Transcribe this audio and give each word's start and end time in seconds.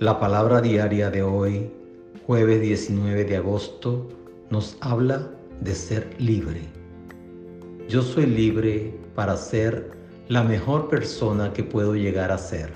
La 0.00 0.18
palabra 0.18 0.62
diaria 0.62 1.10
de 1.10 1.22
hoy, 1.22 1.70
jueves 2.26 2.62
19 2.62 3.22
de 3.26 3.36
agosto, 3.36 4.08
nos 4.48 4.78
habla 4.80 5.28
de 5.60 5.74
ser 5.74 6.16
libre. 6.18 6.62
Yo 7.86 8.00
soy 8.00 8.24
libre 8.24 8.94
para 9.14 9.36
ser 9.36 9.90
la 10.28 10.42
mejor 10.42 10.88
persona 10.88 11.52
que 11.52 11.64
puedo 11.64 11.96
llegar 11.96 12.32
a 12.32 12.38
ser. 12.38 12.72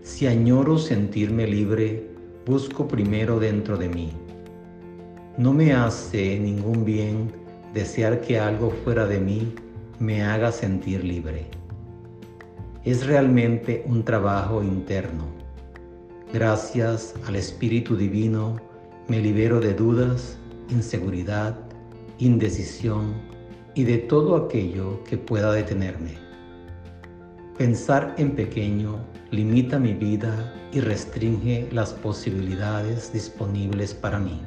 Si 0.00 0.26
añoro 0.26 0.78
sentirme 0.78 1.46
libre, 1.46 2.08
busco 2.46 2.88
primero 2.88 3.38
dentro 3.38 3.76
de 3.76 3.90
mí. 3.90 4.10
No 5.36 5.52
me 5.52 5.74
hace 5.74 6.38
ningún 6.38 6.86
bien 6.86 7.32
desear 7.74 8.22
que 8.22 8.38
algo 8.38 8.70
fuera 8.82 9.04
de 9.04 9.20
mí 9.20 9.54
me 9.98 10.22
haga 10.22 10.52
sentir 10.52 11.04
libre. 11.04 11.48
Es 12.82 13.06
realmente 13.06 13.84
un 13.86 14.04
trabajo 14.04 14.62
interno 14.62 15.47
Gracias 16.32 17.14
al 17.26 17.36
Espíritu 17.36 17.96
Divino 17.96 18.60
me 19.08 19.18
libero 19.18 19.60
de 19.60 19.72
dudas, 19.72 20.36
inseguridad, 20.68 21.58
indecisión 22.18 23.14
y 23.74 23.84
de 23.84 23.96
todo 23.96 24.36
aquello 24.36 25.02
que 25.04 25.16
pueda 25.16 25.50
detenerme. 25.52 26.18
Pensar 27.56 28.14
en 28.18 28.36
pequeño 28.36 28.98
limita 29.30 29.78
mi 29.78 29.94
vida 29.94 30.54
y 30.70 30.80
restringe 30.80 31.66
las 31.72 31.94
posibilidades 31.94 33.10
disponibles 33.10 33.94
para 33.94 34.18
mí. 34.18 34.42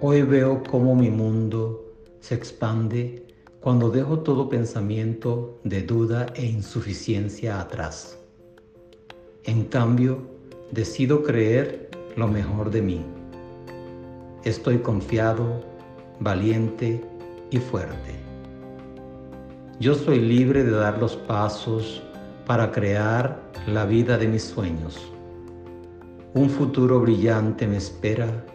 Hoy 0.00 0.22
veo 0.22 0.62
cómo 0.62 0.94
mi 0.94 1.10
mundo 1.10 1.96
se 2.20 2.36
expande 2.36 3.26
cuando 3.58 3.90
dejo 3.90 4.20
todo 4.20 4.48
pensamiento 4.48 5.58
de 5.64 5.82
duda 5.82 6.26
e 6.36 6.46
insuficiencia 6.46 7.60
atrás. 7.60 8.17
Cambio, 9.70 10.18
decido 10.70 11.22
creer 11.22 11.90
lo 12.16 12.26
mejor 12.26 12.70
de 12.70 12.80
mí. 12.80 13.04
Estoy 14.44 14.78
confiado, 14.78 15.62
valiente 16.20 17.04
y 17.50 17.58
fuerte. 17.58 18.14
Yo 19.78 19.94
soy 19.94 20.20
libre 20.20 20.64
de 20.64 20.70
dar 20.70 20.98
los 20.98 21.16
pasos 21.16 22.02
para 22.46 22.72
crear 22.72 23.42
la 23.66 23.84
vida 23.84 24.16
de 24.16 24.28
mis 24.28 24.42
sueños. 24.42 25.12
Un 26.32 26.48
futuro 26.48 27.00
brillante 27.00 27.66
me 27.66 27.76
espera 27.76 28.46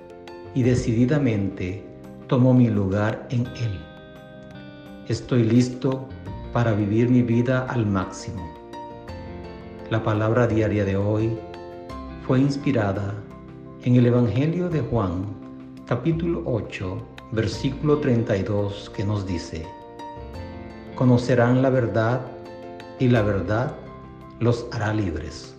y 0.56 0.64
decididamente 0.64 1.86
tomo 2.28 2.56
mi 2.56 2.70
lugar 2.70 3.28
en 3.30 3.46
él. 3.46 3.80
Estoy 5.08 5.44
listo 5.44 6.08
para 6.54 6.74
vivir 6.74 7.08
mi 7.10 7.22
vida 7.22 7.68
al 7.70 7.86
máximo. 7.86 8.63
La 9.94 10.04
palabra 10.04 10.48
diaria 10.48 10.86
de 10.86 10.98
hoy 10.98 11.38
fue 12.26 12.40
inspirada 12.40 13.14
en 13.84 13.96
el 13.96 14.08
Evangelio 14.08 14.68
de 14.68 14.82
Juan, 14.82 15.24
capítulo 15.86 16.42
8, 16.48 16.98
versículo 17.32 18.00
32, 18.00 18.90
que 18.90 19.06
nos 19.06 19.28
dice, 19.28 19.68
Conocerán 20.96 21.62
la 21.62 21.70
verdad 21.70 22.22
y 22.98 23.08
la 23.10 23.22
verdad 23.22 23.76
los 24.40 24.66
hará 24.72 24.96
libres. 24.96 25.56